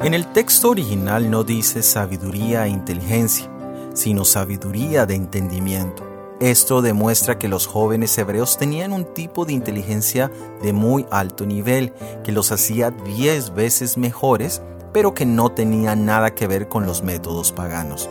[0.00, 3.50] En el texto original no dice sabiduría e inteligencia,
[3.94, 6.04] sino sabiduría de entendimiento.
[6.38, 10.30] Esto demuestra que los jóvenes hebreos tenían un tipo de inteligencia
[10.62, 11.92] de muy alto nivel,
[12.22, 17.02] que los hacía diez veces mejores, pero que no tenía nada que ver con los
[17.02, 18.08] métodos paganos.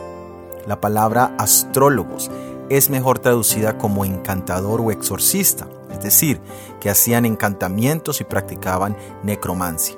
[0.66, 2.30] La palabra astrólogos
[2.70, 6.42] es mejor traducida como encantador o exorcista, es decir,
[6.82, 9.96] que hacían encantamientos y practicaban necromancia.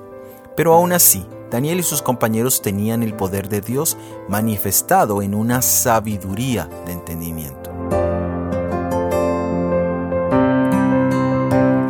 [0.55, 3.97] Pero aún así, Daniel y sus compañeros tenían el poder de Dios
[4.27, 7.69] manifestado en una sabiduría de entendimiento.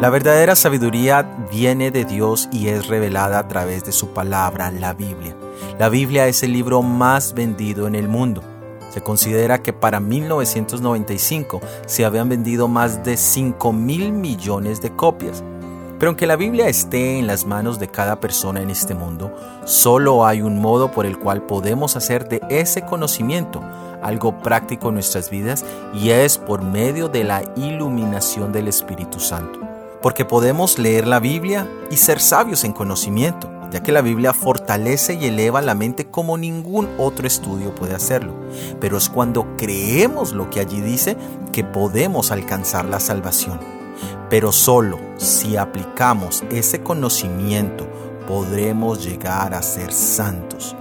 [0.02, 4.94] La verdadera sabiduría viene de Dios y es revelada a través de su palabra, la
[4.94, 5.36] Biblia.
[5.78, 8.42] La Biblia es el libro más vendido en el mundo.
[8.92, 15.44] Se considera que para 1995 se habían vendido más de 5 mil millones de copias.
[16.00, 19.36] Pero aunque la Biblia esté en las manos de cada persona en este mundo,
[19.66, 23.62] solo hay un modo por el cual podemos hacer de ese conocimiento
[24.02, 29.60] algo práctico en nuestras vidas y es por medio de la iluminación del Espíritu Santo.
[30.02, 35.16] Porque podemos leer la Biblia y ser sabios en conocimiento, ya que la Biblia fortalece
[35.16, 38.34] y eleva la mente como ningún otro estudio puede hacerlo.
[38.80, 41.18] Pero es cuando creemos lo que allí dice
[41.52, 43.79] que podemos alcanzar la salvación.
[44.30, 47.88] Pero solo si aplicamos ese conocimiento
[48.28, 50.76] podremos llegar a ser santos.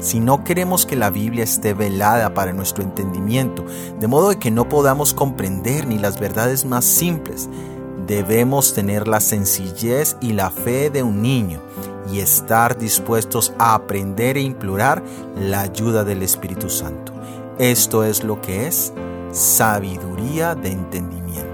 [0.00, 3.64] Si no queremos que la Biblia esté velada para nuestro entendimiento,
[3.98, 7.48] de modo de que no podamos comprender ni las verdades más simples,
[8.06, 11.60] debemos tener la sencillez y la fe de un niño
[12.12, 15.02] y estar dispuestos a aprender e implorar
[15.40, 17.14] la ayuda del Espíritu Santo.
[17.58, 18.92] Esto es lo que es
[19.32, 21.53] sabiduría de entendimiento.